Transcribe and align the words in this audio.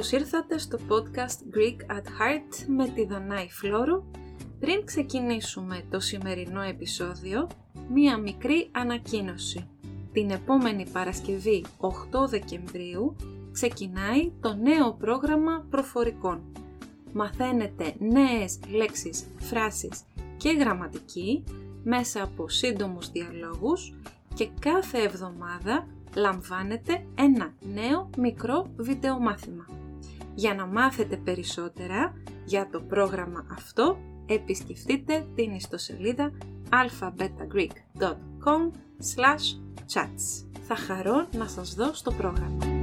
Καλώς 0.00 0.14
ήρθατε 0.20 0.58
στο 0.58 0.78
podcast 0.88 1.56
Greek 1.56 1.94
at 1.96 2.04
Heart 2.04 2.64
με 2.66 2.88
τη 2.88 3.06
Δανάη 3.06 3.48
Φλόρου. 3.50 4.04
Πριν 4.60 4.84
ξεκινήσουμε 4.84 5.82
το 5.90 6.00
σημερινό 6.00 6.60
επεισόδιο, 6.60 7.46
μία 7.92 8.18
μικρή 8.18 8.68
ανακοίνωση. 8.72 9.68
Την 10.12 10.30
επόμενη 10.30 10.86
Παρασκευή 10.92 11.64
8 11.80 12.28
Δεκεμβρίου 12.28 13.16
ξεκινάει 13.52 14.32
το 14.40 14.54
νέο 14.54 14.92
πρόγραμμα 14.92 15.66
προφορικών. 15.70 16.40
Μαθαίνετε 17.12 17.94
νέες 17.98 18.58
λέξεις, 18.70 19.24
φράσεις 19.38 20.02
και 20.36 20.50
γραμματική 20.50 21.44
μέσα 21.84 22.22
από 22.22 22.48
σύντομους 22.48 23.10
διαλόγους 23.10 23.94
και 24.34 24.48
κάθε 24.60 24.98
εβδομάδα 24.98 25.86
λαμβάνετε 26.14 27.06
ένα 27.14 27.54
νέο 27.74 28.10
μικρό 28.16 28.66
βιντεομάθημα. 28.76 29.66
Για 30.34 30.54
να 30.54 30.66
μάθετε 30.66 31.16
περισσότερα 31.16 32.12
για 32.44 32.68
το 32.70 32.80
πρόγραμμα 32.80 33.46
αυτό, 33.50 33.98
επισκεφτείτε 34.26 35.26
την 35.34 35.52
ιστοσελίδα 35.52 36.32
alphabetagreek.com 36.70 38.70
chats. 39.94 40.44
Θα 40.66 40.76
χαρώ 40.76 41.28
να 41.36 41.46
σας 41.46 41.74
δω 41.74 41.92
στο 41.92 42.12
πρόγραμμα. 42.12 42.79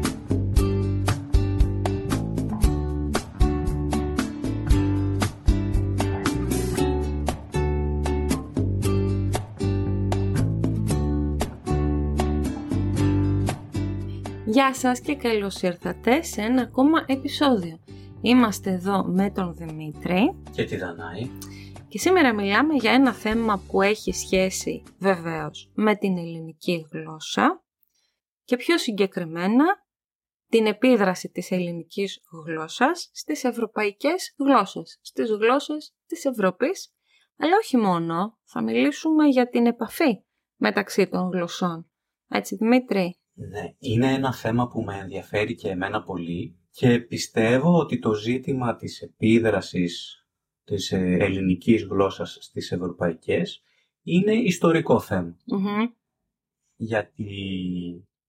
Γεια 14.50 14.74
σας 14.74 15.00
και 15.00 15.16
καλώς 15.16 15.62
ήρθατε 15.62 16.22
σε 16.22 16.42
ένα 16.42 16.62
ακόμα 16.62 17.06
επεισόδιο. 17.08 17.80
Είμαστε 18.22 18.72
εδώ 18.72 19.04
με 19.04 19.32
τον 19.32 19.56
Δημήτρη 19.56 20.44
και 20.52 20.64
τη 20.64 20.78
Δανάη 20.78 21.30
και 21.88 21.98
σήμερα 22.00 22.34
μιλάμε 22.34 22.74
για 22.74 22.92
ένα 22.92 23.14
θέμα 23.14 23.64
που 23.68 23.82
έχει 23.82 24.12
σχέση 24.12 24.84
βεβαίως 25.00 25.72
με 25.74 25.96
την 25.96 26.18
ελληνική 26.18 26.88
γλώσσα 26.92 27.64
και 28.44 28.56
πιο 28.56 28.78
συγκεκριμένα 28.78 29.66
την 30.50 30.66
επίδραση 30.66 31.30
της 31.30 31.52
ελληνικής 31.52 32.20
γλώσσας 32.46 33.10
στις 33.14 33.44
ευρωπαϊκές 33.44 34.36
γλώσσες, 34.38 35.00
στις 35.02 35.30
γλώσσες 35.30 35.96
της 36.06 36.26
Ευρώπης, 36.26 36.94
αλλά 37.38 37.56
όχι 37.58 37.78
μόνο, 37.78 38.38
θα 38.44 38.64
μιλήσουμε 38.64 39.28
για 39.28 39.50
την 39.50 39.66
επαφή 39.66 40.24
μεταξύ 40.56 41.08
των 41.08 41.30
γλωσσών. 41.30 41.92
Έτσι 42.28 42.56
Δημήτρη. 42.56 43.17
Ναι, 43.40 43.74
είναι 43.80 44.14
ένα 44.14 44.34
θέμα 44.34 44.68
που 44.68 44.84
με 44.84 44.98
ενδιαφέρει 44.98 45.56
και 45.56 45.70
εμένα 45.70 46.04
πολύ 46.04 46.58
και 46.70 47.00
πιστεύω 47.00 47.78
ότι 47.78 48.00
το 48.00 48.14
ζήτημα 48.14 48.76
της 48.76 49.02
επίδρασης 49.02 50.26
της 50.64 50.92
ε, 50.92 51.18
ελληνικής 51.20 51.84
γλώσσας 51.84 52.38
στις 52.42 52.72
ευρωπαϊκές 52.72 53.64
είναι 54.04 54.34
ιστορικό 54.34 55.00
Γιατί... 56.76 57.34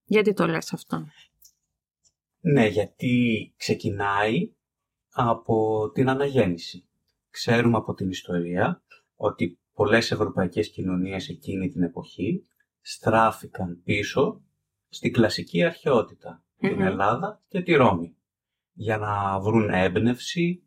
Γιατί 0.04 0.32
το 0.32 0.46
λες 0.46 0.72
αυτό; 0.72 1.06
Ναι, 2.40 2.66
γιατί 2.66 3.54
ξεκινάει 3.56 4.52
από 5.10 5.90
την 5.90 6.08
αναγέννηση. 6.08 6.88
Ξέρουμε 7.30 7.76
από 7.76 7.94
την 7.94 8.10
ιστορία 8.10 8.82
ότι 9.16 9.58
πολλές 9.72 10.10
ευρωπαϊκές 10.10 10.70
κοινωνίες 10.70 11.28
εκείνη 11.28 11.68
την 11.68 11.82
εποχή 11.82 12.46
στράφηκαν 12.80 13.82
πίσω 13.84 14.42
στην 14.88 15.12
κλασική 15.12 15.64
την 16.58 16.80
Ελλάδα 16.80 17.42
και 17.48 17.60
τη 17.60 17.74
Ρώμη, 17.74 18.16
για 18.72 18.98
να 18.98 19.40
βρουν 19.40 19.70
έμπνευση, 19.70 20.62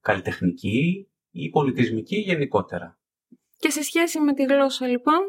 καλλιτεχνική 0.00 1.08
ή 1.30 1.50
πολιτισμική 1.50 2.16
γενικότερα. 2.16 2.98
Και 3.58 3.70
σε 3.70 3.82
σχέση 3.82 4.20
με 4.20 4.34
τη 4.34 4.44
γλώσσα 4.44 4.86
λοιπόν; 4.86 5.20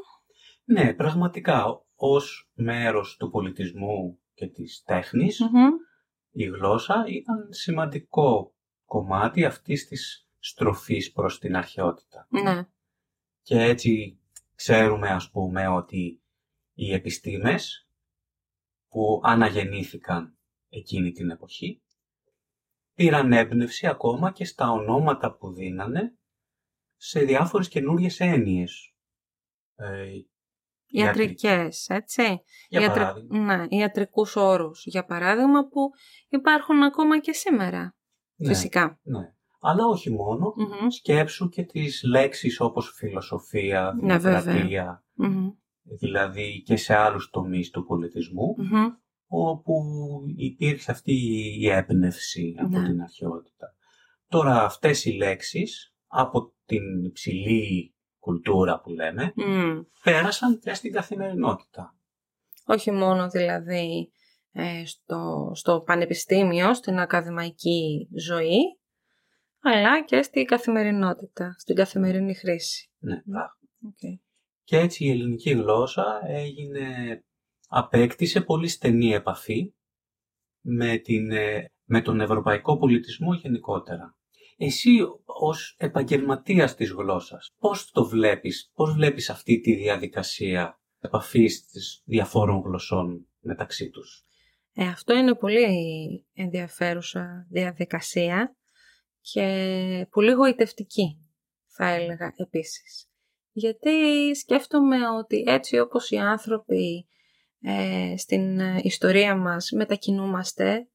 Ναι, 0.63 0.94
πραγματικά 0.94 1.85
ως 1.95 2.51
μέρος 2.53 3.17
του 3.17 3.29
πολιτισμού 3.29 4.19
και 4.33 4.47
της 4.47 4.83
τεχνης 4.85 5.39
η 6.31 6.44
γλώσσα 6.44 7.05
ήταν 7.07 7.47
σημαντικό 7.50 8.55
κομμάτι 8.85 9.45
αυτής 9.45 9.88
της 9.88 10.27
στροφής 10.39 11.11
προς 11.11 11.39
την 11.39 11.55
αρχαιότητα. 11.55 12.27
Ναι. 12.29 12.67
Και 13.41 13.61
έτσι 13.61 14.19
ξέρουμε 14.55 15.09
ας 15.09 15.29
πούμε 15.31 15.67
ότι 15.67 16.21
οι 16.73 16.94
επιστήμες 16.94 17.82
που 18.93 19.21
αναγεννήθηκαν 19.23 20.37
εκείνη 20.69 21.11
την 21.11 21.29
εποχή, 21.29 21.83
πήραν 22.93 23.33
έμπνευση 23.33 23.87
ακόμα 23.87 24.31
και 24.31 24.45
στα 24.45 24.71
ονόματα 24.71 25.35
που 25.35 25.53
δίνανε 25.53 26.17
σε 26.95 27.19
διάφορες 27.19 27.67
καινούριες 27.67 28.19
έννοιες. 28.19 28.93
Ε, 29.75 30.05
Ιατρικές, 30.85 31.89
έτσι. 31.89 32.41
Για 32.67 32.81
Ιατρ... 32.81 32.99
παράδειγμα. 32.99 33.57
Ναι, 33.57 33.65
ιατρικούς 33.69 34.35
όρους, 34.35 34.85
για 34.85 35.05
παράδειγμα, 35.05 35.67
που 35.67 35.89
υπάρχουν 36.29 36.83
ακόμα 36.83 37.19
και 37.19 37.33
σήμερα, 37.33 37.95
ναι, 38.35 38.47
φυσικά. 38.47 38.99
Ναι. 39.03 39.33
Αλλά 39.59 39.85
όχι 39.85 40.09
σκέψου 40.87 41.49
και 41.49 41.63
τις 41.63 42.03
λέξεις 42.03 42.59
όπως 42.59 42.93
φιλοσοφία, 42.95 43.93
ναι, 44.01 44.17
δημοκρατία, 44.17 45.05
δηλαδή 45.83 46.61
και 46.66 46.75
σε 46.75 46.94
άλλους 46.95 47.29
τομείς 47.29 47.69
του 47.69 47.85
πολιτισμου 47.85 48.55
όπου 49.27 49.83
υπήρχε 50.35 50.91
αυτή 50.91 51.13
η 51.59 51.69
έμπνευση 51.69 52.55
από 52.59 52.79
ναι. 52.79 52.88
την 52.88 53.01
αρχαιότητα. 53.01 53.75
Τώρα 54.27 54.63
αυτές 54.63 55.05
οι 55.05 55.11
λέξεις 55.11 55.95
από 56.07 56.53
την 56.66 57.03
υψηλή 57.03 57.95
κουλτούρα 58.19 58.79
που 58.79 58.89
λέμε, 58.89 59.33
πέρασαν 60.03 60.59
και 60.59 60.73
στην 60.73 60.91
καθημερινότητα. 60.91 61.95
Όχι 62.65 62.91
μόνο 62.91 63.29
δηλαδή 63.29 64.11
ε, 64.51 64.85
στο, 64.85 65.51
στο 65.53 65.81
πανεπιστήμιο, 65.81 66.73
στην 66.73 67.00
ακαδημαϊκή 67.00 68.09
ζωή, 68.17 68.79
αλλά 69.61 70.03
και 70.03 70.21
στην 70.21 70.45
καθημερινότητα, 70.45 71.55
στην 71.57 71.75
καθημερινή 71.75 72.35
χρήση. 72.35 72.91
Ναι, 73.00 73.21
Okay. 73.85 74.15
Και 74.63 74.78
έτσι 74.78 75.06
η 75.06 75.09
ελληνική 75.09 75.50
γλώσσα 75.50 76.22
έγινε, 76.28 77.19
απέκτησε 77.68 78.41
πολύ 78.41 78.68
στενή 78.68 79.13
επαφή 79.13 79.74
με, 80.62 80.97
την, 80.97 81.31
ε, 81.31 81.72
με 81.84 82.01
τον 82.01 82.22
ευρωπαϊκό 82.22 82.78
πολιτισμό 82.78 83.34
γενικότερα. 83.34 84.18
Εσύ 84.57 85.00
ως 85.25 85.75
επαγγελματίας 85.78 86.75
της 86.75 86.90
γλώσσας, 86.91 87.53
πώς 87.57 87.91
το 87.91 88.06
βλέπεις, 88.06 88.72
πώς 88.74 88.94
βλέπεις 88.94 89.29
αυτή 89.29 89.59
τη 89.59 89.75
διαδικασία 89.75 90.81
επαφής 91.00 91.66
της 91.66 92.01
διαφόρων 92.06 92.62
γλωσσών 92.62 93.28
μεταξύ 93.40 93.90
τους; 93.90 94.25
Ε, 94.74 94.88
αυτό 94.88 95.13
είναι 95.13 95.35
πολύ 95.35 95.66
ενδιαφέρουσα 96.34 97.47
διαδικασία 97.50 98.56
και 99.22 100.07
πολύ 100.09 100.31
γοητευτική 100.31 101.18
θα 101.68 101.88
έλεγα 101.88 102.34
επίσης. 102.35 103.07
Γιατί 103.55 104.35
σκέφτομαι 104.35 104.97
ότι 105.17 105.43
έτσι 105.47 105.79
όπως 105.79 106.09
οι 106.09 106.17
άνθρωποι 106.17 107.07
ε, 107.61 108.13
στην 108.17 108.59
ιστορία 108.59 109.35
μας 109.35 109.71
μετακινούμαστε 109.71 110.87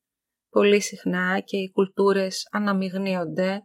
πολύ 0.50 0.80
συχνά 0.80 1.40
και 1.40 1.56
οι 1.56 1.70
κουλτούρες 1.70 2.48
αναμειγνύονται, 2.50 3.62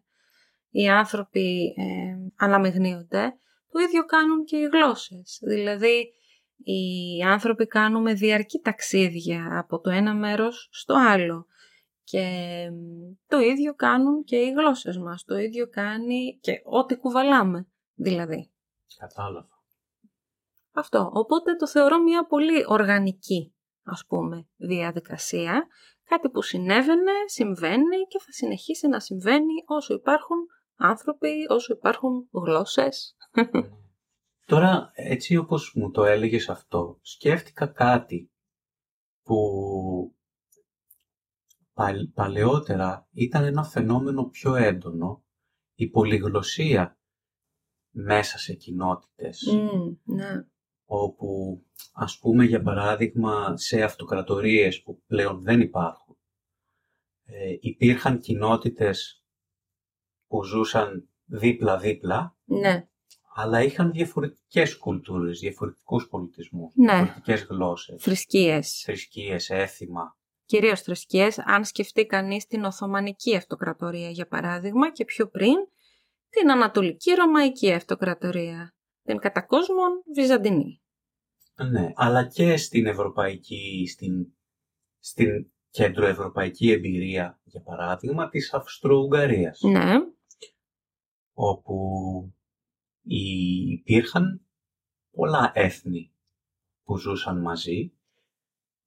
οι 0.69 0.87
άνθρωποι 0.87 1.73
ε, 1.77 2.43
αναμειγνύονται, 2.45 3.33
το 3.69 3.79
ίδιο 3.79 4.05
κάνουν 4.05 4.43
και 4.43 4.57
οι 4.57 4.69
γλώσσες. 4.71 5.39
Δηλαδή, 5.41 6.13
οι 6.57 7.21
άνθρωποι 7.23 7.67
κάνουμε 7.67 8.13
διαρκή 8.13 8.59
ταξίδια 8.59 9.57
από 9.59 9.79
το 9.79 9.89
ένα 9.89 10.13
μέρος 10.13 10.69
στο 10.71 10.93
άλλο. 10.93 11.45
Και 12.03 12.25
το 13.27 13.39
ίδιο 13.39 13.73
κάνουν 13.73 14.23
και 14.23 14.35
οι 14.35 14.51
γλώσσες 14.51 14.97
μας. 14.97 15.23
Το 15.23 15.37
ίδιο 15.37 15.67
κάνει 15.67 16.37
και 16.41 16.61
ό,τι 16.63 16.95
κουβαλάμε, 16.95 17.67
δηλαδή. 17.93 18.52
Κατάλαβα. 18.97 19.61
Αυτό. 20.71 21.09
Οπότε 21.13 21.55
το 21.55 21.67
θεωρώ 21.67 22.01
μια 22.01 22.25
πολύ 22.25 22.65
οργανική, 22.67 23.55
ας 23.83 24.05
πούμε, 24.07 24.47
διαδικασία. 24.55 25.67
Κάτι 26.03 26.29
που 26.29 26.41
συνέβαινε, 26.41 27.11
συμβαίνει 27.25 27.97
και 28.07 28.19
θα 28.19 28.31
συνεχίσει 28.31 28.87
να 28.87 28.99
συμβαίνει 28.99 29.53
όσο 29.65 29.93
υπάρχουν 29.93 30.37
άνθρωποι, 30.75 31.45
όσο 31.49 31.73
υπάρχουν 31.73 32.29
γλώσσες. 32.31 33.15
Τώρα, 34.45 34.91
έτσι 34.93 35.37
όπως 35.37 35.73
μου 35.75 35.91
το 35.91 36.03
έλεγες 36.03 36.49
αυτό, 36.49 36.99
σκέφτηκα 37.01 37.67
κάτι 37.67 38.31
που 39.23 39.37
παλαιότερα 42.13 43.07
ήταν 43.11 43.43
ένα 43.43 43.63
φαινόμενο 43.63 44.23
πιο 44.23 44.55
έντονο, 44.55 45.23
η 45.75 45.89
πολυγλωσία 45.89 46.97
μέσα 47.93 48.37
σε 48.37 48.53
κοινότητες. 48.53 49.47
ναι. 50.03 50.45
Όπου, 50.85 51.61
ας 51.93 52.19
πούμε, 52.19 52.45
για 52.45 52.61
παράδειγμα, 52.61 53.57
σε 53.57 53.83
αυτοκρατορίες 53.83 54.81
που 54.81 55.01
πλέον 55.07 55.41
δεν 55.41 55.61
υπάρχουν, 55.61 56.17
ε, 57.25 57.57
υπήρχαν 57.59 58.19
κοινότητες 58.19 59.23
που 60.27 60.43
ζούσαν 60.43 61.09
δίπλα-δίπλα, 61.25 62.37
ναι. 62.45 62.87
αλλά 63.33 63.63
είχαν 63.63 63.91
διαφορετικές 63.91 64.77
κουλτούρες, 64.77 65.39
διαφορετικούς 65.39 66.07
πολιτισμούς, 66.07 66.73
ναι. 66.75 66.93
διαφορετικές 66.93 67.43
γλώσσες. 67.43 68.01
Θρησκείες. 68.03 68.81
Θρησκείες, 68.85 69.49
έθιμα. 69.49 70.17
Κυρίως 70.45 70.81
θρησκείες, 70.81 71.39
αν 71.39 71.65
σκεφτεί 71.65 72.05
κανείς 72.05 72.45
την 72.47 72.63
Οθωμανική 72.63 73.35
Αυτοκρατορία 73.35 74.09
για 74.09 74.27
παράδειγμα 74.27 74.91
και 74.91 75.05
πιο 75.05 75.27
πριν 75.27 75.55
την 76.33 76.51
Ανατολική 76.51 77.11
Ρωμαϊκή 77.11 77.73
Αυτοκρατορία, 77.73 78.73
την 79.03 79.17
κατά 79.17 79.41
κόσμον 79.41 80.03
Βυζαντινή. 80.15 80.81
Ναι, 81.71 81.91
αλλά 81.95 82.27
και 82.27 82.57
στην 82.57 82.85
Ευρωπαϊκή, 82.85 83.87
στην, 83.87 84.33
στην 84.99 85.51
κεντροευρωπαϊκή 85.69 86.71
εμπειρία, 86.71 87.39
για 87.43 87.61
παράδειγμα, 87.61 88.29
της 88.29 88.53
Αυστρο-Ουγγαρίας. 88.53 89.61
Ναι. 89.61 89.93
Όπου 91.33 91.77
υπήρχαν 93.03 94.47
πολλά 95.11 95.51
έθνη 95.55 96.13
που 96.83 96.97
ζούσαν 96.97 97.41
μαζί 97.41 97.93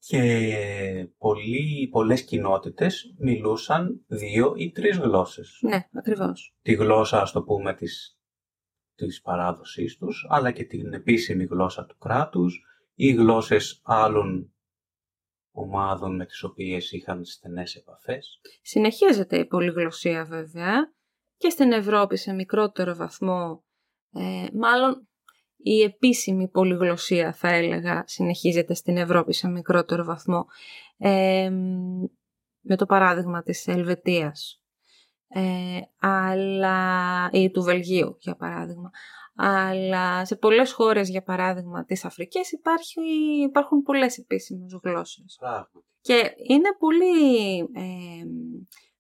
και 0.09 1.09
πολλοί, 1.19 1.89
πολλές 1.91 2.25
κοινότητες 2.25 3.15
μιλούσαν 3.19 4.05
δύο 4.07 4.55
ή 4.57 4.71
τρεις 4.71 4.99
γλώσσες. 4.99 5.59
Ναι, 5.61 5.89
ακριβώς. 5.93 6.57
Τη 6.63 6.73
γλώσσα, 6.73 7.21
ας 7.21 7.33
το 7.33 7.43
πούμε, 7.43 7.75
της, 7.75 8.21
της 8.95 9.21
παράδοσής 9.21 9.97
τους, 9.97 10.27
αλλά 10.29 10.51
και 10.51 10.65
την 10.65 10.93
επίσημη 10.93 11.45
γλώσσα 11.45 11.87
του 11.87 11.99
κράτους 11.99 12.65
ή 12.95 13.13
γλώσσες 13.13 13.81
άλλων 13.85 14.55
ομάδων 15.53 16.17
με 16.17 16.27
τις 16.27 16.43
οποίες 16.43 16.93
είχαν 16.93 17.25
στενές 17.25 17.75
επαφές. 17.75 18.41
Συνεχίζεται 18.63 19.39
η 19.39 19.47
πολυγλωσσία 19.47 20.25
βέβαια 20.25 20.93
και 21.37 21.49
στην 21.49 21.73
Ευρώπη 21.73 22.17
σε 22.17 22.33
μικρότερο 22.33 22.95
βαθμό, 22.95 23.65
ε, 24.13 24.47
μάλλον 24.53 25.09
η 25.69 25.83
επίσημη 25.83 26.49
πολυγλωσσία 26.49 27.33
θα 27.33 27.49
έλεγα 27.49 28.03
συνεχίζεται 28.07 28.75
στην 28.75 28.97
Ευρώπη 28.97 29.33
σε 29.33 29.49
μικρότερο 29.49 30.05
βαθμό. 30.05 30.47
Ε, 30.99 31.51
με 32.61 32.77
το 32.77 32.87
παράδειγμα 32.87 33.43
της 33.43 33.67
Ελβετίας. 33.67 34.63
Ε, 35.29 35.81
αλλά, 36.01 37.29
ή 37.33 37.51
του 37.51 37.63
Βελγίου 37.63 38.17
για 38.19 38.37
παράδειγμα. 38.37 38.91
Αλλά 39.35 40.25
σε 40.25 40.37
πολλές 40.37 40.73
χώρες 40.73 41.09
για 41.09 41.23
παράδειγμα 41.23 41.85
της 41.85 42.05
Αφρικής 42.05 42.53
υπάρχει, 42.53 43.01
υπάρχουν 43.49 43.83
πολλές 43.83 44.19
επίσημες 44.19 44.79
γλώσσες. 44.83 45.39
Και 46.01 46.35
είναι 46.49 46.69
πολύ 46.79 47.59
ε, 47.59 48.25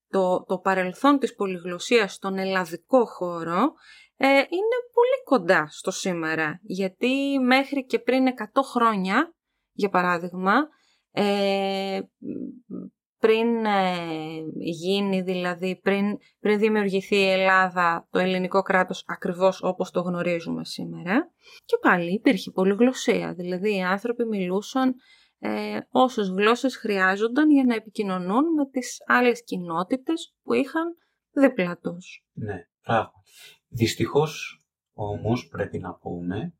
το, 0.08 0.44
το 0.44 0.58
παρελθόν 0.58 1.18
της 1.18 1.34
πολυγλωσσίας 1.34 2.14
στον 2.14 2.38
ελλαδικό 2.38 3.06
χώρο 3.06 3.72
ε, 4.16 4.28
είναι 4.28 4.76
πολύ 4.92 5.22
κοντά 5.24 5.66
στο 5.70 5.90
σήμερα. 5.90 6.60
Γιατί 6.62 7.38
μέχρι 7.38 7.84
και 7.84 7.98
πριν 7.98 8.26
100 8.26 8.62
χρόνια, 8.62 9.34
για 9.72 9.88
παράδειγμα, 9.88 10.54
ε, 11.10 12.00
πριν 13.18 13.64
ε, 13.64 13.94
γίνει 14.58 15.20
δηλαδή, 15.20 15.80
πριν, 15.82 16.16
πριν 16.40 16.58
δημιουργηθεί 16.58 17.16
η 17.16 17.30
Ελλάδα, 17.30 18.08
το 18.10 18.18
ελληνικό 18.18 18.62
κράτος 18.62 19.04
ακριβώς 19.06 19.62
όπως 19.62 19.90
το 19.90 20.00
γνωρίζουμε 20.00 20.64
σήμερα, 20.64 21.30
και 21.64 21.76
πάλι 21.80 22.12
υπήρχε 22.12 22.50
πολυγλωσσία. 22.50 23.34
Δηλαδή 23.34 23.76
οι 23.76 23.82
άνθρωποι 23.82 24.24
μιλούσαν 24.24 24.94
ε, 25.38 25.78
όσες 25.90 26.28
γλώσσες 26.28 26.76
χρειάζονταν 26.76 27.50
για 27.50 27.64
να 27.64 27.74
επικοινωνούν 27.74 28.44
με 28.52 28.68
τις 28.70 28.96
άλλες 29.06 29.44
κοινότητες 29.44 30.34
που 30.42 30.52
είχαν 30.52 30.96
δίπλα 31.30 31.78
τους. 31.78 32.24
Ναι, 32.32 32.56
πράγματι. 32.82 33.10
Δυστυχώς 33.68 34.64
όμως 34.92 35.48
πρέπει 35.48 35.78
να 35.78 35.94
πούμε 35.94 36.54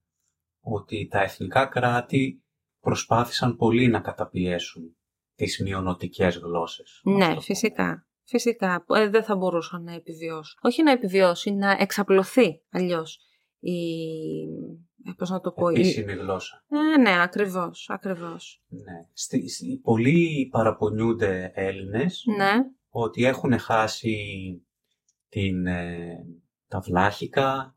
ότι 0.60 1.08
τα 1.10 1.22
εθνικά 1.22 1.66
κράτη 1.66 2.44
προσπάθησαν 2.80 3.56
πολύ 3.56 3.88
να 3.88 4.00
καταπιέσουν 4.00 4.96
τις 5.34 5.62
μειονοτικές 5.62 6.36
γλώσσες. 6.36 7.00
Ναι, 7.04 7.40
φυσικά. 7.40 8.06
Φυσικά. 8.24 8.84
Ε, 8.88 9.08
δεν 9.08 9.24
θα 9.24 9.36
μπορούσαν 9.36 9.82
να 9.82 9.92
επιβιώσουν. 9.92 10.58
Όχι 10.62 10.82
να 10.82 10.90
επιβιώσει, 10.90 11.50
να 11.50 11.70
εξαπλωθεί 11.70 12.62
αλλιώς 12.70 13.20
η... 13.58 13.78
Ε, 15.04 15.12
πώς 15.16 15.30
να 15.30 15.40
το 15.40 15.52
πω... 15.52 15.68
Επίσημη 15.68 16.12
γλώσσα. 16.12 16.64
Ε, 16.68 17.00
ναι, 17.00 17.22
ακριβώς, 17.22 17.86
ακριβώς. 17.90 18.62
Ναι. 18.68 19.08
Στη, 19.12 19.80
πολλοί 19.82 20.48
παραπονιούνται 20.50 21.50
Έλληνες 21.54 22.24
ναι. 22.36 22.52
ότι 22.88 23.24
έχουν 23.24 23.58
χάσει 23.58 24.16
την, 25.28 25.66
ε, 25.66 26.26
τα 26.68 26.80
βλάχικα, 26.80 27.76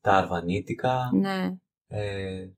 τα 0.00 0.12
αρβανίτικα, 0.12 1.10
ναι. 1.12 1.56
ε, 1.86 2.48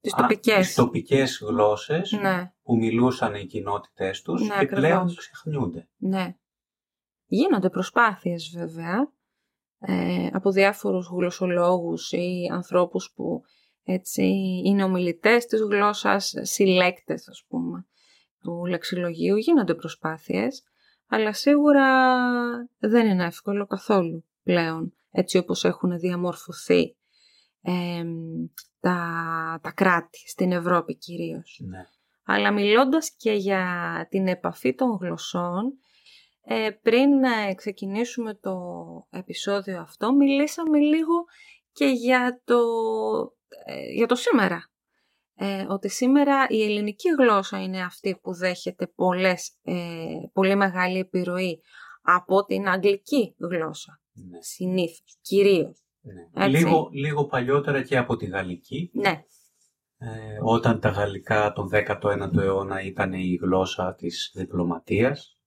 τις 0.00 0.12
τοπικές, 0.12 0.66
τις 0.66 0.74
τοπικές 0.74 1.38
γλώσσες 1.42 2.12
ναι. 2.12 2.52
που 2.62 2.76
μιλούσαν 2.76 3.34
οι 3.34 3.46
κοινότητές 3.46 4.22
τους 4.22 4.48
ναι, 4.48 4.58
και 4.58 4.66
πλέον 4.66 5.14
ξεχνιούνται. 5.16 5.88
Ναι. 5.96 6.36
Γίνονται 7.26 7.70
προσπάθειες 7.70 8.52
βέβαια 8.56 9.12
ε, 9.78 10.26
από 10.32 10.50
διάφορους 10.50 11.06
γλωσσολόγους 11.06 12.12
ή 12.12 12.48
ανθρώπους 12.52 13.12
που 13.14 13.42
έτσι 13.82 14.22
είναι 14.64 14.84
ομιλητές 14.84 15.46
της 15.46 15.60
γλώσσας, 15.60 16.34
συλλέκτες 16.40 17.28
ας 17.28 17.44
πούμε 17.48 17.86
του 18.40 18.66
λεξιλογίου. 18.66 19.36
Γίνονται 19.36 19.74
προσπάθειες, 19.74 20.62
αλλά 21.06 21.32
σίγουρα 21.32 22.06
δεν 22.78 23.06
είναι 23.06 23.24
εύκολο 23.24 23.66
καθόλου 23.66 24.27
πλέον, 24.48 24.94
έτσι 25.10 25.38
όπως 25.38 25.64
έχουν 25.64 25.98
διαμορφωθεί 25.98 26.96
τα, 28.80 28.98
τα 29.62 29.72
κράτη, 29.72 30.18
στην 30.28 30.52
Ευρώπη 30.52 30.96
κυρίως. 30.96 31.60
Ναι. 31.64 31.84
Αλλά 32.24 32.52
μιλώντας 32.52 33.14
και 33.16 33.32
για 33.32 33.62
την 34.10 34.28
επαφή 34.28 34.74
των 34.74 34.98
γλωσσών, 35.00 35.78
ε, 36.40 36.70
πριν 36.82 37.10
ξεκινήσουμε 37.56 38.34
το 38.34 38.56
επεισόδιο 39.10 39.80
αυτό, 39.80 40.14
μιλήσαμε 40.14 40.78
λίγο 40.78 41.24
και 41.72 41.86
για 41.86 42.40
το, 42.44 42.60
ε, 43.64 43.92
για 43.94 44.06
το 44.06 44.14
σήμερα. 44.14 44.70
Ε, 45.34 45.66
ότι 45.68 45.88
σήμερα 45.88 46.46
η 46.48 46.62
ελληνική 46.62 47.08
γλώσσα 47.08 47.62
είναι 47.62 47.82
αυτή 47.82 48.18
που 48.22 48.34
δέχεται 48.34 48.86
πολλές, 48.86 49.58
πολύ 50.32 50.56
μεγάλη 50.56 50.98
επιρροή 50.98 51.60
από 52.02 52.44
την 52.44 52.68
αγγλική 52.68 53.34
γλώσσα. 53.38 54.00
Ναι. 54.28 54.42
Συνήθως, 54.42 55.18
κυρίως. 55.20 55.82
Ναι. 56.00 56.48
Λίγο, 56.48 56.88
λίγο 56.92 57.26
παλιότερα 57.26 57.82
και 57.82 57.96
από 57.96 58.16
τη 58.16 58.26
γαλλική. 58.26 58.90
Ναι. 58.92 59.22
Ε, 59.98 60.38
όταν 60.42 60.80
τα 60.80 60.88
γαλλικά 60.88 61.52
τον 61.52 61.68
19ο 61.72 62.36
αιώνα 62.36 62.82
ήταν 62.82 63.12
η 63.12 63.38
γλώσσα 63.40 63.94
της 63.94 64.32
διπλωματίας. 64.34 65.38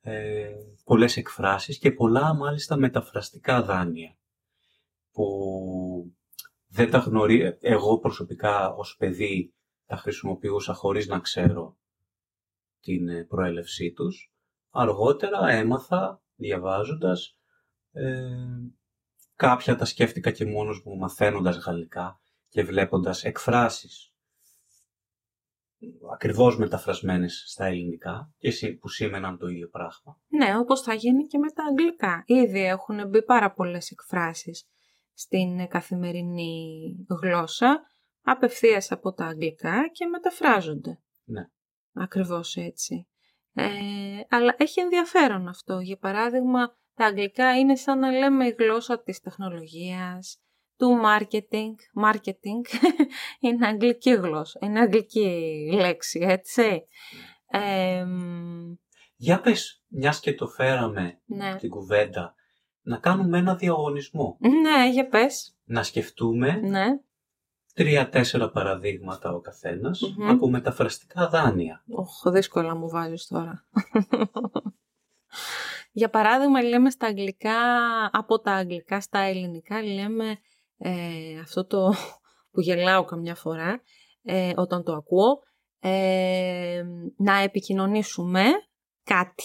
Ε, 0.00 0.50
πολλές 0.84 1.16
εκφράσεις 1.16 1.78
και 1.78 1.92
πολλά 1.92 2.34
μάλιστα 2.34 2.76
μεταφραστικά 2.76 3.62
δάνεια 3.62 4.18
που 5.12 5.26
δεν 6.66 6.90
τα 6.90 6.98
γνωρίζω, 6.98 7.56
εγώ 7.60 7.98
προσωπικά 7.98 8.74
ως 8.74 8.96
παιδί 8.96 9.54
τα 9.86 9.96
χρησιμοποιούσα 9.96 10.74
χωρίς 10.74 11.06
να 11.06 11.18
ξέρω 11.18 11.76
την 12.80 13.26
προέλευσή 13.26 13.92
τους. 13.92 14.32
Αργότερα 14.70 15.48
έμαθα 15.48 16.22
διαβάζοντας 16.36 17.38
ε, 17.92 18.20
κάποια 19.36 19.76
τα 19.76 19.84
σκέφτηκα 19.84 20.30
και 20.30 20.46
μόνος 20.46 20.82
μου 20.84 20.96
μαθαίνοντας 20.96 21.56
γαλλικά 21.56 22.20
και 22.48 22.62
βλέποντας 22.62 23.24
εκφράσεις 23.24 24.16
ακριβώς 26.12 26.58
μεταφρασμένες 26.58 27.44
στα 27.46 27.64
ελληνικά 27.64 28.32
και 28.38 28.76
που 28.80 28.88
σήμαιναν 28.88 29.38
το 29.38 29.46
ίδιο 29.46 29.68
πράγμα. 29.68 30.20
Ναι, 30.28 30.58
όπως 30.58 30.80
θα 30.80 30.94
γίνει 30.94 31.26
και 31.26 31.38
με 31.38 31.50
τα 31.50 31.64
αγγλικά. 31.64 32.22
Ήδη 32.26 32.64
έχουν 32.64 33.08
μπει 33.08 33.24
πάρα 33.24 33.52
πολλές 33.52 33.90
εκφράσεις 33.90 34.68
στην 35.12 35.68
καθημερινή 35.68 36.92
γλώσσα, 37.22 37.80
απευθείας 38.22 38.90
από 38.90 39.12
τα 39.12 39.26
αγγλικά 39.26 39.88
και 39.92 40.06
μεταφράζονται. 40.06 41.00
Ναι. 41.24 41.42
Ακριβώς 41.92 42.56
έτσι. 42.56 43.08
Ε, 43.58 43.68
αλλά 44.28 44.54
έχει 44.58 44.80
ενδιαφέρον 44.80 45.48
αυτό. 45.48 45.78
Για 45.78 45.98
παράδειγμα, 45.98 46.76
τα 46.94 47.04
αγγλικά 47.04 47.58
είναι 47.58 47.76
σαν 47.76 47.98
να 47.98 48.10
λέμε 48.10 48.46
η 48.46 48.54
γλώσσα 48.58 49.02
της 49.02 49.20
τεχνολογίας, 49.20 50.40
του 50.76 51.00
marketing. 51.04 52.04
Marketing 52.04 52.80
είναι 53.40 53.66
αγγλική 53.66 54.14
γλώσσα, 54.14 54.58
είναι 54.62 54.80
αγγλική 54.80 55.68
λέξη, 55.72 56.20
έτσι. 56.22 56.86
Για 59.16 59.40
πες, 59.40 59.84
μιας 59.88 60.20
και 60.20 60.34
το 60.34 60.46
φέραμε 60.46 61.20
ναι. 61.24 61.56
την 61.56 61.68
κουβέντα, 61.70 62.34
να 62.82 62.96
κάνουμε 62.96 63.38
ένα 63.38 63.54
διαγωνισμό. 63.54 64.36
Ναι, 64.40 64.90
για 64.90 65.08
πες. 65.08 65.56
Να 65.64 65.82
σκεφτούμε 65.82 66.52
ναι. 66.52 66.86
Τρία-τέσσερα 67.76 68.50
παραδείγματα 68.50 69.32
ο 69.32 69.40
καθενας 69.40 70.00
από 70.28 70.48
μεταφραστικά 70.48 71.28
δάνεια. 71.28 71.84
Οχ, 71.88 72.22
δύσκολα 72.26 72.74
μου 72.74 72.88
βάζεις 72.88 73.26
τώρα. 73.26 73.66
Για 75.92 76.10
παράδειγμα, 76.10 76.62
λέμε 76.62 76.90
στα 76.90 77.06
αγγλικά, 77.06 77.58
από 78.12 78.40
τα 78.40 78.52
αγγλικά 78.52 79.00
στα 79.00 79.18
ελληνικά, 79.18 79.82
λέμε 79.82 80.38
ε, 80.76 81.38
αυτό 81.38 81.66
το 81.66 81.94
που 82.50 82.60
γελάω 82.60 83.04
καμιά 83.04 83.34
φορά 83.34 83.82
ε, 84.22 84.52
όταν 84.56 84.82
το 84.84 84.92
ακούω, 84.92 85.42
ε, 85.78 86.82
να 87.16 87.38
επικοινωνήσουμε 87.38 88.42
κάτι. 89.02 89.44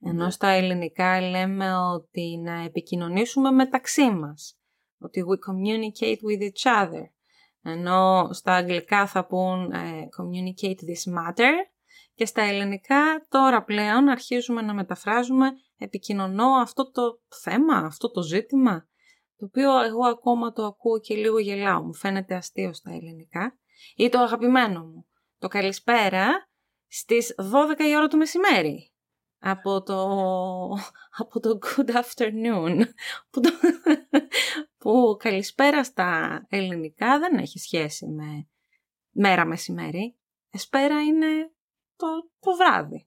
Ενώ 0.00 0.30
στα 0.30 0.48
ελληνικά 0.48 1.20
λέμε 1.20 1.76
ότι 1.76 2.38
να 2.38 2.62
επικοινωνήσουμε 2.62 3.50
μεταξύ 3.50 4.10
μας. 4.10 4.56
Ότι 5.02 5.24
we 5.28 5.50
communicate 5.50 6.18
with 6.18 6.42
each 6.42 6.84
other. 6.84 7.04
Ενώ 7.62 8.28
στα 8.32 8.52
αγγλικά 8.52 9.06
θα 9.06 9.26
πούν 9.26 9.72
ε, 9.72 10.08
communicate 10.18 10.78
this 10.90 11.14
matter 11.18 11.52
και 12.14 12.26
στα 12.26 12.42
ελληνικά 12.42 13.26
τώρα 13.28 13.64
πλέον 13.64 14.08
αρχίζουμε 14.08 14.62
να 14.62 14.74
μεταφράζουμε 14.74 15.52
επικοινωνώ 15.78 16.46
αυτό 16.46 16.90
το 16.90 17.20
θέμα, 17.42 17.76
αυτό 17.76 18.10
το 18.10 18.22
ζήτημα, 18.22 18.88
το 19.36 19.44
οποίο 19.44 19.80
εγώ 19.82 20.06
ακόμα 20.06 20.52
το 20.52 20.64
ακούω 20.64 21.00
και 21.00 21.14
λίγο 21.14 21.38
γελάω, 21.38 21.82
μου 21.82 21.94
φαίνεται 21.94 22.34
αστείο 22.34 22.72
στα 22.72 22.90
ελληνικά, 22.90 23.58
ή 23.96 24.08
το 24.08 24.18
αγαπημένο 24.18 24.84
μου, 24.84 25.06
το 25.38 25.48
καλησπέρα 25.48 26.48
στις 26.86 27.34
12 27.38 27.80
η 27.88 27.96
ώρα 27.96 28.08
του 28.08 28.16
μεσημέρι. 28.16 28.91
Από 29.44 29.82
το, 29.82 30.02
από 31.16 31.40
το 31.40 31.58
good 31.62 31.90
afternoon, 31.90 32.80
που, 33.30 33.40
το, 33.40 33.50
που 34.78 35.16
καλησπέρα 35.18 35.84
στα 35.84 36.42
ελληνικά 36.48 37.18
δεν 37.18 37.38
έχει 37.38 37.58
σχέση 37.58 38.06
με 38.06 38.48
μέρα 39.10 39.44
μεσημέρι. 39.44 40.16
Εσπέρα 40.50 41.02
είναι 41.02 41.52
το, 41.96 42.06
το 42.40 42.56
βράδυ. 42.56 43.06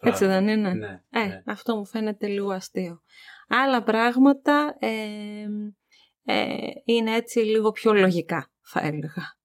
Έτσι 0.00 0.26
δεν 0.26 0.48
είναι; 0.48 0.72
Ναι, 0.72 1.02
ε, 1.10 1.26
ναι. 1.26 1.42
αυτό 1.46 1.76
μου 1.76 1.86
φαίνεται 1.86 2.26
λίγο 2.26 2.50
αστείο. 2.50 3.02
Άλλα 3.48 3.82
πράγματα 3.82 4.76
ε, 4.78 5.46
ε, 6.24 6.70
είναι 6.84 7.14
έτσι 7.14 7.38
λίγο 7.38 7.70
πιο 7.70 7.92
λογικά, 7.92 8.50
θα 8.60 8.80
έλεγα. 8.80 9.37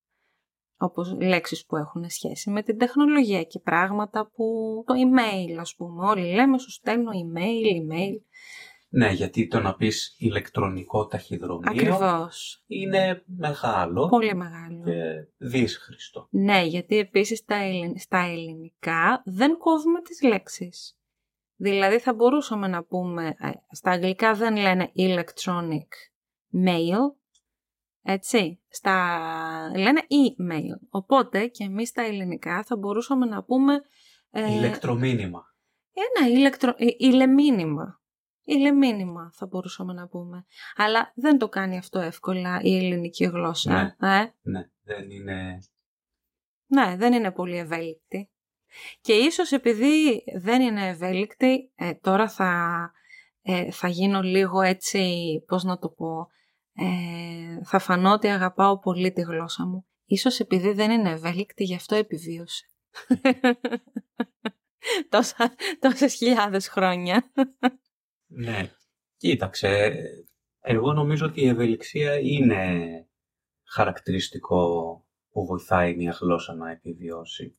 Όπως 0.84 1.16
λέξεις 1.20 1.66
που 1.66 1.76
έχουν 1.78 2.10
σχέση 2.10 2.50
με 2.50 2.64
την 2.64 2.78
τεχνολογία 2.78 3.44
και 3.44 3.60
πράγματα 3.60 4.32
που 4.36 4.46
το 4.86 4.94
email, 4.94 5.58
ας 5.60 5.76
πούμε. 5.76 6.06
Όλοι 6.06 6.34
λέμε 6.34 6.60
σου 6.60 6.72
στέλνω 6.72 7.12
email, 7.12 7.66
email. 7.82 8.22
Ναι, 8.90 9.12
γιατί 9.12 9.48
το 9.48 9.60
να 9.60 9.76
πεις 9.76 10.16
ηλεκτρονικό 10.18 11.06
ταχυδρομείο 11.06 11.72
Ακριβώς. 11.72 12.64
είναι 12.68 13.24
μεγάλο 13.26 14.08
Πολύ 14.08 14.36
μεγάλο. 14.36 14.84
και 14.84 15.28
δύσχριστο. 15.38 16.28
Ναι, 16.30 16.64
γιατί 16.64 16.98
επίσης 16.98 17.38
στα, 17.40 17.56
στα 17.96 18.18
ελληνικά 18.18 19.22
δεν 19.26 19.58
κόβουμε 19.58 20.02
τις 20.02 20.22
λέξεις. 20.22 20.98
Δηλαδή 21.56 22.00
θα 22.00 22.14
μπορούσαμε 22.14 22.68
να 22.68 22.84
πούμε, 22.84 23.28
ε, 23.28 23.50
στα 23.72 23.92
αγγλικά 23.92 24.34
δεν 24.34 24.58
λένε 24.58 24.92
electronic 24.98 25.88
mail, 26.66 27.16
έτσι, 28.04 28.62
στα... 28.70 29.20
λένε 29.76 30.02
email. 30.02 30.88
Οπότε 30.90 31.48
και 31.48 31.64
εμείς 31.64 31.90
στα 31.90 32.02
ελληνικά 32.02 32.64
θα 32.64 32.78
μπορούσαμε 32.78 33.26
να 33.26 33.44
πούμε... 33.44 33.82
Ε, 34.32 34.54
ηλεκτρομήνυμα. 34.54 35.44
Ένα 35.94 36.30
ηλεκτρο... 36.30 36.74
Ε, 36.78 36.86
ηλεμήνυμα. 36.98 38.02
Ηλεμήνυμα 38.44 39.32
θα 39.34 39.46
μπορούσαμε 39.46 39.94
να 39.94 40.08
πούμε. 40.08 40.46
Αλλά 40.76 41.12
δεν 41.16 41.38
το 41.38 41.50
κάνει 41.50 41.78
αυτό 41.78 42.00
εύκολα 42.00 42.60
η 42.62 42.78
ελληνική 42.78 43.26
γλώσσα. 43.26 43.96
Ναι, 44.00 44.20
ε; 44.20 44.34
ναι 44.42 44.70
δεν 44.84 45.10
είναι... 45.10 45.58
Ναι, 46.66 46.96
δεν 46.98 47.14
είναι 47.14 47.32
πολύ 47.32 47.58
ευέλικτη. 47.58 48.32
Και 49.02 49.14
ίσως 49.14 49.52
επειδή 49.52 50.24
δεν 50.42 50.62
είναι 50.62 50.88
ευέλικτη, 50.88 51.72
ε, 51.76 51.94
τώρα 51.94 52.30
θα, 52.30 52.92
ε, 53.42 53.72
θα 53.72 53.88
γίνω 53.88 54.22
λίγο 54.22 54.62
έτσι, 54.62 55.04
πώς 55.48 55.64
να 55.64 55.78
το 55.78 55.90
πω, 55.90 56.28
ε, 56.76 57.64
θα 57.64 57.80
φανώ 57.80 58.12
ότι 58.12 58.28
αγαπάω 58.28 58.80
πολύ 58.80 59.12
τη 59.12 59.22
γλώσσα 59.22 59.66
μου. 59.66 59.86
Ίσως 60.06 60.40
επειδή 60.40 60.72
δεν 60.72 60.92
είναι 60.92 61.10
ευέλικτη, 61.10 61.64
γι' 61.64 61.76
αυτό 61.76 61.96
επιβίωσε. 61.96 62.66
Τόσα, 65.10 65.56
τόσες 65.80 66.14
χιλιάδες 66.14 66.68
χρόνια. 66.68 67.32
Ναι, 68.28 68.72
κοίταξε, 69.18 69.94
εγώ 70.60 70.94
νομίζω 70.94 71.26
ότι 71.26 71.42
η 71.42 71.48
ευελιξία 71.48 72.20
είναι 72.20 72.88
χαρακτηριστικό 73.64 74.66
που 75.32 75.46
βοηθάει 75.46 75.96
μια 75.96 76.18
γλώσσα 76.22 76.54
να 76.54 76.72
επιβιώσει. 76.72 77.58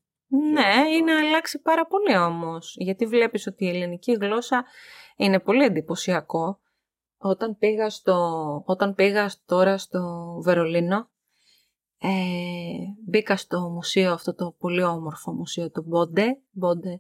Ναι, 0.53 0.97
είναι 0.97 1.13
αλλάξει 1.13 1.61
πάρα 1.63 1.87
πολύ 1.87 2.17
όμως, 2.17 2.75
γιατί 2.79 3.07
βλέπεις 3.07 3.47
ότι 3.47 3.65
η 3.65 3.69
ελληνική 3.69 4.13
γλώσσα 4.13 4.65
είναι 5.17 5.41
πολύ 5.41 5.65
εντυπωσιακό. 5.65 6.61
Όταν 7.27 7.59
πήγα, 7.59 7.91
στο, 7.91 8.63
όταν 8.67 8.95
πήγα 8.95 9.31
τώρα 9.47 9.79
στο 9.79 10.03
Βερολίνο, 10.43 11.11
ε, 11.99 12.11
μπήκα 13.07 13.37
στο 13.37 13.71
μουσείο, 13.71 14.13
αυτό 14.13 14.35
το 14.35 14.55
πολύ 14.59 14.83
όμορφο 14.83 15.33
μουσείο, 15.33 15.71
το 15.71 15.85
Bode, 15.93 16.27
Bode 16.63 16.95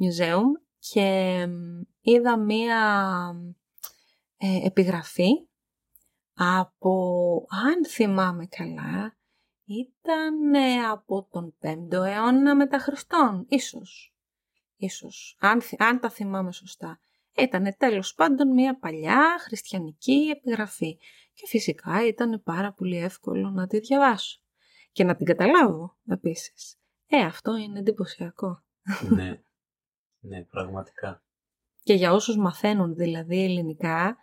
Museum, 0.00 0.44
και 0.78 1.46
είδα 2.00 2.38
μία 2.38 2.80
ε, 4.36 4.66
επιγραφή 4.66 5.30
από, 6.34 7.46
αν 7.48 7.86
θυμάμαι 7.86 8.46
καλά, 8.46 9.16
ήταν 9.64 10.54
από 10.90 11.28
τον 11.30 11.54
5ο 11.62 12.04
αιώνα 12.04 12.56
μετά 12.56 12.78
Χριστόν, 12.78 13.46
ίσως. 13.48 14.14
Ίσως, 14.76 15.36
αν, 15.40 15.60
αν 15.78 16.00
τα 16.00 16.10
θυμάμαι 16.10 16.52
σωστά. 16.52 17.00
Ήταν 17.36 17.74
τέλος 17.76 18.14
πάντων 18.14 18.52
μια 18.52 18.78
παλιά 18.78 19.38
χριστιανική 19.40 20.32
επιγραφή 20.36 20.98
και 21.32 21.46
φυσικά 21.46 22.06
ήταν 22.06 22.42
πάρα 22.42 22.72
πολύ 22.72 22.96
εύκολο 22.96 23.50
να 23.50 23.66
τη 23.66 23.78
διαβάσω 23.78 24.40
και 24.92 25.04
να 25.04 25.16
την 25.16 25.26
καταλάβω 25.26 25.96
επίσης. 26.08 26.78
Ε, 27.06 27.24
αυτό 27.24 27.56
είναι 27.56 27.78
εντυπωσιακό. 27.78 28.62
Ναι, 29.10 29.42
ναι, 30.28 30.44
πραγματικά. 30.44 31.24
Και 31.82 31.94
για 31.94 32.12
όσους 32.12 32.36
μαθαίνουν 32.36 32.94
δηλαδή 32.94 33.44
ελληνικά, 33.44 34.16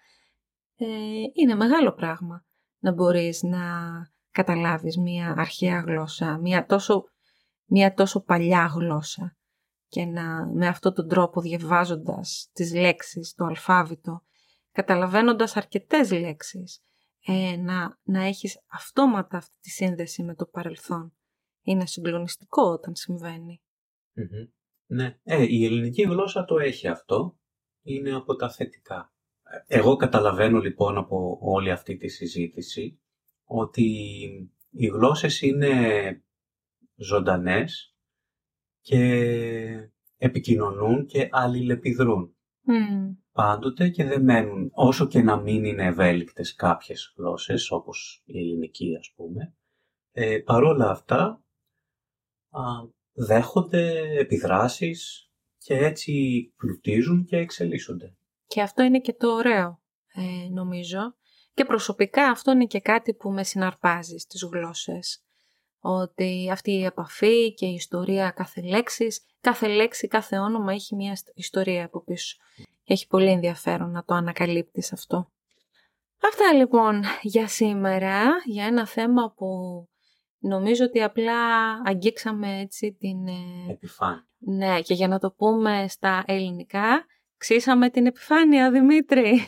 ε, 0.75 0.85
είναι 1.33 1.55
μεγάλο 1.55 1.93
πράγμα 1.93 2.45
να 2.79 2.91
μπορείς 2.91 3.43
να 3.43 3.59
καταλάβεις 4.31 4.97
μια 4.97 5.33
αρχαία 5.37 5.79
γλώσσα, 5.79 6.37
μια 6.37 6.65
τόσο, 6.65 7.03
μια 7.65 7.93
τόσο 7.93 8.23
παλιά 8.23 8.65
γλώσσα 8.65 9.37
και 9.88 10.06
να 10.06 10.48
με 10.48 10.67
αυτόν 10.67 10.94
τον 10.94 11.08
τρόπο 11.08 11.41
διαβάζοντας 11.41 12.50
τις 12.53 12.74
λέξεις, 12.74 13.34
το 13.34 13.46
αλφάβητο, 13.46 14.24
καταλαβαίνοντας 14.72 15.56
αρκετές 15.56 16.12
λέξεις, 16.12 16.84
ε, 17.25 17.56
να, 17.56 18.00
να 18.03 18.24
έχεις 18.24 18.63
αυτόματα 18.67 19.38
αυτή 19.38 19.56
τη 19.62 19.70
σύνδεση 19.70 20.24
με 20.24 20.36
το 20.36 20.46
παρελθόν. 20.46 21.13
Είναι 21.62 21.86
συγκλονιστικό 21.86 22.63
όταν 22.63 22.96
Ναι, 24.86 25.20
ε, 25.24 25.44
η 25.44 25.65
ελληνική 25.65 26.01
γλώσσα 26.01 26.46
το 26.46 26.58
έχει 26.58 26.88
αυτό, 26.88 27.38
είναι 27.82 28.15
από 28.15 28.36
τα 28.36 28.50
θετικά. 28.50 29.13
Εγώ 29.67 29.96
καταλαβαίνω 29.96 30.60
λοιπόν 30.60 30.98
από 30.98 31.38
όλη 31.41 31.72
αυτή 31.72 31.98
τη 31.98 32.08
συζήτηση 32.08 33.00
ότι 33.44 33.84
οι 34.70 34.88
γλώσσες 34.88 35.41
είναι 35.41 36.24
ζωντανές 36.96 37.97
και 38.88 39.91
επικοινωνούν 40.17 41.06
και 41.06 41.27
αλληλεπιδρούν. 41.32 42.36
Mm. 42.67 43.17
Πάντοτε 43.32 43.89
και 43.89 44.03
δεν 44.03 44.24
μένουν, 44.24 44.70
όσο 44.74 45.08
και 45.08 45.22
να 45.22 45.38
μην 45.41 45.65
είναι 45.65 45.86
ευέλικτες 45.86 46.56
κάποιες 46.56 47.13
γλώσσες, 47.17 47.72
όπως 47.72 48.22
η 48.25 48.39
ελληνική 48.39 48.96
ας 49.00 49.13
πούμε, 49.15 49.56
ε, 50.12 50.38
παρόλα 50.38 50.89
αυτά 50.89 51.44
α, 52.50 52.62
δέχονται 53.12 54.01
επιδράσεις 54.20 55.32
και 55.58 55.77
έτσι 55.77 56.13
πλουτίζουν 56.58 57.25
και 57.25 57.38
εξελίσσονται. 57.38 58.15
Και 58.46 58.62
αυτό 58.62 58.84
είναι 58.84 59.00
και 59.00 59.13
το 59.13 59.27
ωραίο, 59.27 59.82
ε, 60.13 60.50
νομίζω, 60.50 61.15
και 61.53 61.65
προσωπικά 61.65 62.29
αυτό 62.29 62.51
είναι 62.51 62.65
και 62.65 62.79
κάτι 62.79 63.13
που 63.13 63.32
με 63.32 63.44
συναρπάζει 63.44 64.17
στις 64.17 64.44
γλώσσες. 64.51 65.26
Ότι 65.89 66.50
αυτή 66.51 66.72
η 66.72 66.84
επαφή 66.84 67.53
και 67.53 67.65
η 67.65 67.74
ιστορία 67.74 68.32
κάθε 68.32 68.62
λέξης, 68.62 69.25
κάθε 69.41 69.67
λέξη, 69.67 70.08
κάθε 70.08 70.38
όνομα 70.38 70.74
έχει 70.74 70.96
μια 70.96 71.17
ιστορία 71.34 71.86
από 71.86 72.03
πίσω. 72.03 72.38
Έχει 72.84 73.08
πολύ 73.08 73.29
ενδιαφέρον 73.29 73.91
να 73.91 74.03
το 74.03 74.13
ανακαλύπτεις 74.13 74.94
αυτό. 74.94 75.32
Αυτά 76.24 76.53
λοιπόν 76.53 77.03
για 77.22 77.48
σήμερα, 77.48 78.24
για 78.46 78.65
ένα 78.65 78.88
θέμα 78.88 79.34
που 79.36 79.48
νομίζω 80.38 80.86
ότι 80.86 81.01
απλά 81.03 81.72
αγγίξαμε 81.86 82.60
έτσι 82.60 82.94
την... 83.00 83.27
Ε, 83.27 83.72
επιφάνεια. 83.72 84.27
Ναι, 84.38 84.82
και 84.82 84.94
για 84.94 85.08
να 85.08 85.20
το 85.20 85.32
πούμε 85.32 85.86
στα 85.88 86.24
ελληνικά, 86.27 87.06
ξύσαμε 87.38 87.89
την 87.89 88.06
επιφάνεια, 88.06 88.72
Δημήτρη. 88.72 89.41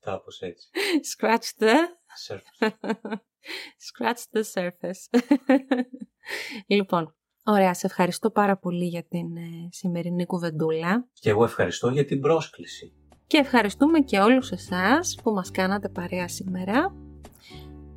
Κάπως 0.00 0.40
έτσι. 0.40 0.68
Scratch 1.16 1.62
the... 1.62 1.74
Scratch 3.88 4.22
the 4.32 4.42
surface. 4.54 5.20
λοιπόν, 6.76 7.14
ωραία, 7.44 7.74
σε 7.74 7.86
ευχαριστώ 7.86 8.30
πάρα 8.30 8.56
πολύ 8.56 8.84
για 8.84 9.04
την 9.04 9.36
ε, 9.36 9.68
σημερινή 9.70 10.26
κουβεντούλα. 10.26 11.08
Και 11.12 11.30
εγώ 11.30 11.44
ευχαριστώ 11.44 11.88
για 11.88 12.04
την 12.04 12.20
πρόσκληση. 12.20 12.92
Και 13.26 13.36
ευχαριστούμε 13.36 13.98
και 14.00 14.18
όλους 14.18 14.50
εσάς 14.50 15.18
που 15.22 15.30
μας 15.30 15.50
κάνατε 15.50 15.88
παρέα 15.88 16.28
σήμερα. 16.28 16.94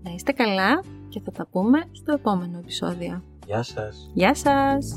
Να 0.03 0.11
είστε 0.13 0.31
καλά 0.31 0.83
και 1.09 1.19
θα 1.19 1.31
τα 1.31 1.47
πούμε 1.47 1.89
στο 1.91 2.13
επόμενο 2.13 2.57
επεισόδιο. 2.57 3.23
Γεια 3.45 3.63
σας. 3.63 4.11
Γεια 4.13 4.35
σας. 4.35 4.95